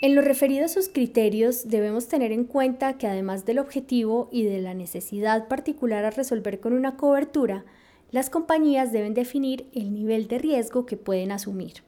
En 0.00 0.14
lo 0.14 0.20
referido 0.20 0.64
a 0.64 0.68
sus 0.68 0.88
criterios, 0.88 1.68
debemos 1.68 2.08
tener 2.08 2.32
en 2.32 2.44
cuenta 2.44 2.98
que 2.98 3.06
además 3.06 3.46
del 3.46 3.60
objetivo 3.60 4.28
y 4.30 4.44
de 4.44 4.60
la 4.60 4.74
necesidad 4.74 5.48
particular 5.48 6.04
a 6.04 6.10
resolver 6.10 6.60
con 6.60 6.72
una 6.72 6.96
cobertura, 6.96 7.64
las 8.12 8.28
compañías 8.28 8.92
deben 8.92 9.14
definir 9.14 9.68
el 9.72 9.92
nivel 9.92 10.28
de 10.28 10.38
riesgo 10.38 10.84
que 10.84 10.98
pueden 10.98 11.32
asumir. 11.32 11.82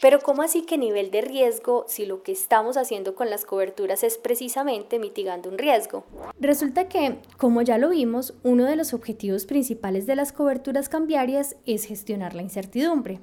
Pero 0.00 0.18
¿cómo 0.20 0.42
así 0.42 0.62
que 0.62 0.78
nivel 0.78 1.10
de 1.10 1.20
riesgo 1.20 1.84
si 1.86 2.06
lo 2.06 2.22
que 2.22 2.32
estamos 2.32 2.76
haciendo 2.76 3.14
con 3.14 3.30
las 3.30 3.44
coberturas 3.44 4.02
es 4.02 4.18
precisamente 4.18 4.98
mitigando 4.98 5.48
un 5.48 5.58
riesgo? 5.58 6.04
Resulta 6.40 6.88
que, 6.88 7.18
como 7.36 7.62
ya 7.62 7.78
lo 7.78 7.90
vimos, 7.90 8.34
uno 8.42 8.64
de 8.64 8.76
los 8.76 8.94
objetivos 8.94 9.44
principales 9.44 10.06
de 10.06 10.16
las 10.16 10.32
coberturas 10.32 10.88
cambiarias 10.88 11.56
es 11.66 11.84
gestionar 11.84 12.34
la 12.34 12.42
incertidumbre. 12.42 13.20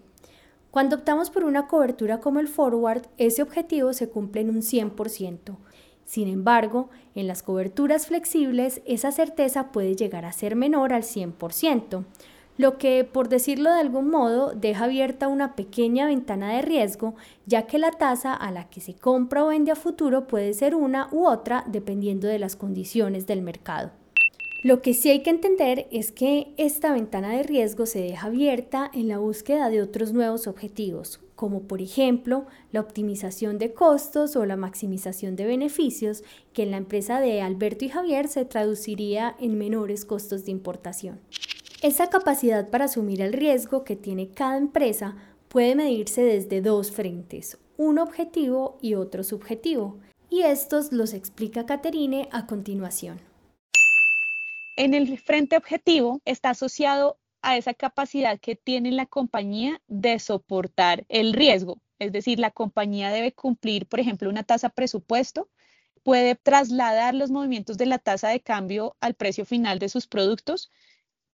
Cuando 0.72 0.98
optamos 0.98 1.32
por 1.32 1.44
una 1.44 1.68
cobertura 1.68 2.20
como 2.20 2.39
el 2.39 2.48
forward, 2.48 3.08
ese 3.18 3.42
objetivo 3.42 3.92
se 3.92 4.10
cumple 4.10 4.42
en 4.42 4.51
un 4.51 4.62
100%. 4.62 5.58
Sin 6.06 6.30
embargo, 6.30 6.89
en 7.16 7.27
las 7.27 7.44
coberturas 7.44 8.08
flexibles, 8.08 8.82
esa 8.86 9.12
certeza 9.12 9.74
puede 9.74 9.96
llegar 9.96 10.24
a 10.24 10.32
ser 10.32 10.56
menor 10.56 10.94
al 10.94 11.04
100%, 11.04 12.06
lo 12.58 12.78
que, 12.78 13.04
por 13.04 13.30
decirlo 13.30 13.72
de 13.72 13.80
algún 13.80 14.10
modo, 14.10 14.54
deja 14.54 14.86
abierta 14.86 15.28
una 15.28 15.56
pequeña 15.56 16.08
ventana 16.08 16.54
de 16.54 16.64
riesgo, 16.64 17.16
ya 17.46 17.68
que 17.68 17.78
la 17.78 17.92
tasa 17.92 18.34
a 18.34 18.52
la 18.52 18.70
que 18.70 18.82
se 18.82 18.96
compra 18.96 19.46
o 19.46 19.48
vende 19.48 19.72
a 19.72 19.76
futuro 19.76 20.28
puede 20.28 20.54
ser 20.54 20.76
una 20.76 21.08
u 21.12 21.28
otra 21.28 21.64
dependiendo 21.68 22.28
de 22.28 22.40
las 22.40 22.56
condiciones 22.56 23.28
del 23.28 23.42
mercado. 23.42 23.92
Lo 24.64 24.82
que 24.82 24.96
sí 24.96 25.10
hay 25.10 25.22
que 25.22 25.30
entender 25.30 25.88
es 25.92 26.12
que 26.12 26.52
esta 26.58 26.92
ventana 26.92 27.30
de 27.30 27.44
riesgo 27.44 27.86
se 27.86 28.02
deja 28.02 28.26
abierta 28.26 28.90
en 28.92 29.08
la 29.08 29.20
búsqueda 29.20 29.70
de 29.70 29.84
otros 29.84 30.14
nuevos 30.14 30.48
objetivos, 30.48 31.22
como 31.36 31.62
por 31.62 31.80
ejemplo 31.80 32.48
la 32.72 32.80
optimización 32.80 33.60
de 33.60 33.74
costos 33.74 34.36
o 34.36 34.46
la 34.48 34.58
maximización 34.58 35.36
de 35.36 35.46
beneficios, 35.46 36.24
que 36.54 36.64
en 36.64 36.72
la 36.72 36.78
empresa 36.78 37.22
de 37.22 37.42
Alberto 37.44 37.86
y 37.86 37.90
Javier 37.90 38.28
se 38.28 38.46
traduciría 38.46 39.36
en 39.40 39.60
menores 39.60 40.06
costos 40.06 40.44
de 40.46 40.52
importación. 40.52 41.20
Esa 41.84 42.10
capacidad 42.10 42.72
para 42.72 42.86
asumir 42.86 43.22
el 43.22 43.34
riesgo 43.34 43.84
que 43.84 43.96
tiene 43.96 44.29
cada 44.29 44.57
empresa 44.57 45.15
puede 45.48 45.75
medirse 45.75 46.24
desde 46.24 46.62
dos 46.62 46.91
frentes, 46.91 47.60
un 47.77 48.00
objetivo 48.00 48.79
y 48.81 48.96
otro 48.96 49.24
subjetivo, 49.24 50.00
y 50.27 50.41
estos 50.41 50.91
los 50.91 51.13
explica 51.13 51.67
Caterine 51.67 52.29
a 52.31 52.48
continuación. 52.48 53.22
En 54.75 54.96
el 54.96 55.19
frente 55.19 55.55
objetivo 55.55 56.19
está 56.25 56.50
asociado 56.50 57.19
a 57.43 57.57
esa 57.57 57.75
capacidad 57.75 58.39
que 58.39 58.55
tiene 58.55 58.91
la 58.91 59.05
compañía 59.05 59.79
de 59.88 60.17
soportar 60.17 61.05
el 61.10 61.34
riesgo. 61.34 61.79
Es 62.00 62.12
decir, 62.12 62.39
la 62.39 62.50
compañía 62.50 63.12
debe 63.12 63.34
cumplir, 63.34 63.86
por 63.86 64.00
ejemplo, 64.00 64.29
una 64.29 64.43
tasa 64.43 64.69
presupuesto, 64.69 65.48
puede 66.01 66.36
trasladar 66.36 67.13
los 67.13 67.29
movimientos 67.29 67.77
de 67.77 67.86
la 67.86 68.00
tasa 68.00 68.29
de 68.29 68.39
cambio 68.39 68.96
al 69.00 69.13
precio 69.13 69.46
final 69.46 69.77
de 69.77 69.89
sus 69.89 70.07
productos. 70.07 70.72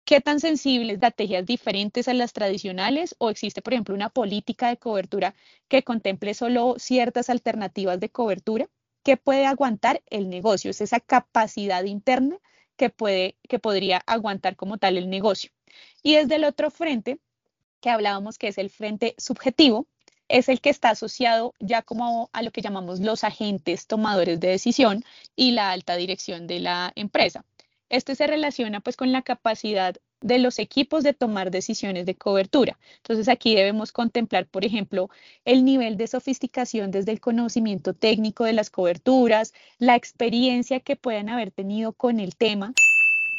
¿Qué 0.05 0.21
tan 0.21 0.41
sensibles, 0.41 0.95
estrategias 0.95 1.47
diferentes 1.47 2.09
a 2.09 2.15
las 2.15 2.33
tradicionales? 2.33 3.15
¿O 3.19 3.31
existe, 3.31 3.63
por 3.63 3.73
ejemplo, 3.73 3.95
una 3.95 4.11
política 4.11 4.69
de 4.69 4.77
cobertura 4.77 5.35
que 5.69 5.85
contemple 5.85 6.35
solo 6.35 6.75
ciertas 6.79 7.31
alternativas 7.31 8.01
de 8.01 8.11
cobertura? 8.11 8.69
¿Qué 9.05 9.17
puede 9.17 9.47
aguantar 9.47 10.03
el 10.11 10.29
negocio? 10.29 10.71
Es 10.71 10.81
esa 10.81 11.01
capacidad 11.01 11.85
interna 11.85 12.39
que, 12.77 12.91
puede, 12.91 13.37
que 13.49 13.61
podría 13.61 14.03
aguantar 14.07 14.57
como 14.57 14.79
tal 14.79 14.99
el 14.99 15.09
negocio. 15.09 15.51
Y 16.03 16.15
desde 16.17 16.37
el 16.37 16.45
otro 16.45 16.71
frente, 16.71 17.21
que 17.81 17.91
hablábamos 17.91 18.39
que 18.39 18.49
es 18.49 18.59
el 18.59 18.71
frente 18.71 19.15
subjetivo, 19.19 19.87
es 20.29 20.49
el 20.49 20.61
que 20.61 20.71
está 20.71 20.91
asociado 20.91 21.55
ya 21.61 21.83
como 21.83 22.29
a 22.33 22.43
lo 22.43 22.51
que 22.51 22.63
llamamos 22.63 23.01
los 23.01 23.23
agentes 23.23 23.87
tomadores 23.87 24.41
de 24.41 24.49
decisión 24.49 25.05
y 25.37 25.53
la 25.53 25.71
alta 25.71 25.97
dirección 25.97 26.47
de 26.47 26.61
la 26.61 26.93
empresa. 26.97 27.45
Este 27.93 28.15
se 28.15 28.27
relaciona 28.27 28.81
pues 28.81 28.97
con 28.97 29.13
la 29.13 29.21
capacidad 29.21 29.97
de 30.23 30.39
los 30.39 30.59
equipos 30.59 31.05
de 31.05 31.13
tomar 31.13 31.51
decisiones 31.51 32.07
de 32.07 32.15
cobertura. 32.15 32.79
Entonces 32.97 33.29
aquí 33.29 33.55
debemos 33.55 33.93
contemplar, 33.93 34.47
por 34.47 34.65
ejemplo, 34.65 35.11
el 35.45 35.63
nivel 35.63 35.99
de 35.99 36.07
sofisticación 36.07 36.91
desde 36.91 37.13
el 37.13 37.21
conocimiento 37.21 37.93
técnico 37.93 38.45
de 38.45 38.55
las 38.55 38.71
coberturas, 38.71 39.53
la 39.79 39.95
experiencia 39.95 40.81
que 40.81 40.97
puedan 40.97 41.29
haber 41.29 41.51
tenido 41.51 41.93
con 41.93 42.19
el 42.19 42.35
tema. 42.35 42.73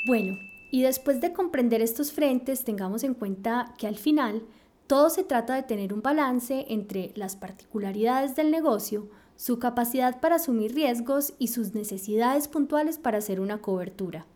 Bueno, 0.05 0.38
y 0.69 0.83
después 0.83 1.19
de 1.19 1.33
comprender 1.33 1.81
estos 1.81 2.12
frentes, 2.12 2.63
tengamos 2.63 3.03
en 3.03 3.15
cuenta 3.15 3.74
que 3.79 3.88
al 3.88 3.98
final 3.98 4.43
todo 4.86 5.10
se 5.10 5.24
trata 5.24 5.55
de 5.55 5.63
tener 5.63 5.95
un 5.95 6.03
balance 6.03 6.67
entre 6.69 7.12
las 7.15 7.36
particularidades 7.36 8.36
del 8.36 8.51
negocio, 8.51 9.10
su 9.36 9.57
capacidad 9.57 10.19
para 10.19 10.36
asumir 10.36 10.75
riesgos 10.75 11.33
y 11.39 11.48
sus 11.48 11.74
necesidades 11.74 12.48
puntuales 12.48 13.00
para 13.00 13.17
hacer 13.17 13.39
una 13.39 13.60
cobertura 13.60 14.27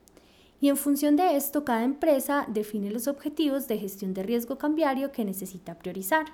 y 0.60 0.70
en 0.70 0.78
función 0.78 1.16
de 1.16 1.36
esto 1.36 1.64
cada 1.64 1.84
empresa 1.84 2.46
define 2.48 2.92
los 2.92 3.08
objetivos 3.08 3.68
de 3.68 3.78
gestión 3.78 4.14
de 4.14 4.24
riesgo 4.24 4.58
cambiario 4.58 5.12
que 5.12 5.26
necesita 5.26 5.78
priorizar. 5.78 6.26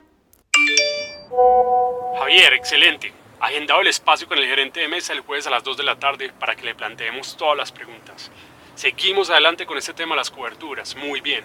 Javier, 2.20 2.54
excelente. 2.54 3.12
Agendado 3.40 3.82
el 3.82 3.88
espacio 3.88 4.28
con 4.28 4.38
el 4.38 4.46
gerente 4.46 4.80
de 4.80 4.88
mesa 4.88 5.12
el 5.12 5.20
jueves 5.22 5.48
a 5.48 5.50
las 5.50 5.64
2 5.64 5.76
de 5.76 5.84
la 5.84 6.00
tarde 6.00 6.32
para 6.40 6.56
que 6.56 6.64
le 6.64 6.76
planteemos 6.76 7.36
todas 7.36 7.58
las 7.58 7.72
preguntas. 7.72 8.32
Seguimos 8.76 9.30
adelante 9.30 9.66
con 9.66 9.78
este 9.78 9.94
tema 9.94 10.16
de 10.16 10.20
las 10.20 10.32
coberturas. 10.32 10.96
Muy 10.96 11.20
bien. 11.20 11.44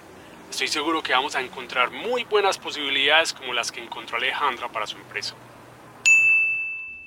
Estoy 0.49 0.69
seguro 0.69 1.03
que 1.03 1.13
vamos 1.13 1.35
a 1.35 1.43
encontrar 1.43 1.91
muy 1.91 2.25
buenas 2.25 2.57
posibilidades 2.57 3.33
como 3.33 3.53
las 3.53 3.73
que 3.73 3.83
encontró 3.83 4.17
Alejandra 4.17 4.71
para 4.71 4.87
su 4.87 4.97
empresa. 4.97 5.35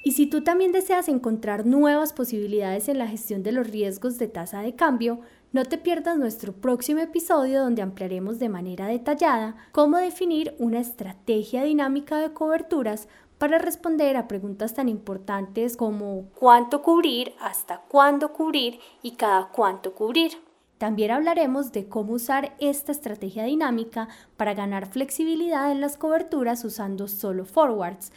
Y 0.04 0.12
si 0.13 0.28
tú 0.28 0.42
también 0.42 0.72
deseas 0.72 1.08
encontrar 1.08 1.66
nuevas 1.66 2.12
posibilidades 2.12 2.90
en 2.90 2.98
la 2.98 3.08
gestión 3.08 3.44
de 3.44 3.51
los 3.51 3.68
riesgos 3.68 4.18
de 4.18 4.28
tasa 4.28 4.62
de 4.62 4.75
cambio, 4.75 5.22
no 5.51 5.65
te 5.65 5.77
pierdas 5.77 6.17
nuestro 6.17 6.53
próximo 6.53 7.01
episodio 7.01 7.62
donde 7.62 7.81
ampliaremos 7.81 8.39
de 8.39 8.48
manera 8.48 8.88
detallada 8.88 9.55
cómo 9.72 9.98
definir 9.98 10.55
una 10.60 10.79
estrategia 10.79 11.64
dinámica 11.64 12.18
de 12.18 12.31
coberturas 12.31 13.09
para 13.37 13.57
responder 13.57 14.16
a 14.18 14.27
preguntas 14.27 14.74
tan 14.75 14.87
importantes 14.87 15.75
como 15.75 16.29
cuánto 16.35 16.81
cubrir, 16.81 17.33
hasta 17.42 17.81
cuándo 17.87 18.31
cubrir 18.31 18.79
y 19.01 19.11
cada 19.11 19.50
cuánto 19.50 19.94
cubrir. 19.94 20.33
También 20.77 21.11
hablaremos 21.11 21.72
de 21.72 21.87
cómo 21.87 22.14
usar 22.14 22.55
esta 22.59 22.92
estrategia 22.92 23.44
dinámica 23.44 24.07
para 24.37 24.53
ganar 24.53 24.87
flexibilidad 24.87 25.72
en 25.72 25.81
las 25.81 25.98
coberturas 25.98 26.64
usando 26.64 27.07
solo 27.07 27.46
forwards. 27.46 28.11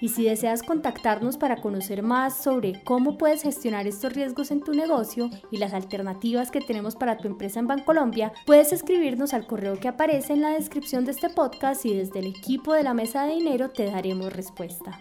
Y 0.00 0.08
si 0.08 0.24
deseas 0.24 0.62
contactarnos 0.62 1.36
para 1.36 1.60
conocer 1.60 2.02
más 2.02 2.42
sobre 2.42 2.82
cómo 2.84 3.18
puedes 3.18 3.42
gestionar 3.42 3.86
estos 3.86 4.12
riesgos 4.12 4.50
en 4.50 4.62
tu 4.62 4.72
negocio 4.72 5.30
y 5.50 5.58
las 5.58 5.72
alternativas 5.72 6.50
que 6.50 6.60
tenemos 6.60 6.96
para 6.96 7.18
tu 7.18 7.28
empresa 7.28 7.60
en 7.60 7.66
Bancolombia, 7.66 8.32
puedes 8.46 8.72
escribirnos 8.72 9.34
al 9.34 9.46
correo 9.46 9.78
que 9.78 9.88
aparece 9.88 10.32
en 10.32 10.42
la 10.42 10.50
descripción 10.50 11.04
de 11.04 11.12
este 11.12 11.30
podcast 11.30 11.84
y 11.84 11.94
desde 11.94 12.20
el 12.20 12.26
equipo 12.26 12.74
de 12.74 12.82
la 12.82 12.94
mesa 12.94 13.24
de 13.24 13.34
dinero 13.34 13.70
te 13.70 13.86
daremos 13.86 14.32
respuesta. 14.32 15.00